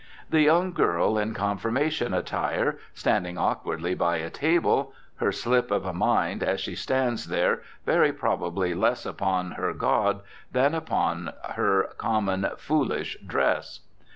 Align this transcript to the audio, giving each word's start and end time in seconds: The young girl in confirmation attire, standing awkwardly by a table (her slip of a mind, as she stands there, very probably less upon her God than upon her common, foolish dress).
The 0.31 0.41
young 0.41 0.73
girl 0.73 1.15
in 1.19 1.35
confirmation 1.35 2.11
attire, 2.11 2.79
standing 2.95 3.37
awkwardly 3.37 3.93
by 3.93 4.17
a 4.17 4.31
table 4.31 4.93
(her 5.17 5.31
slip 5.31 5.69
of 5.69 5.85
a 5.85 5.93
mind, 5.93 6.41
as 6.41 6.59
she 6.59 6.73
stands 6.73 7.25
there, 7.27 7.61
very 7.85 8.11
probably 8.11 8.73
less 8.73 9.05
upon 9.05 9.51
her 9.51 9.73
God 9.73 10.21
than 10.51 10.73
upon 10.73 11.33
her 11.51 11.93
common, 11.99 12.47
foolish 12.57 13.15
dress). 13.27 13.81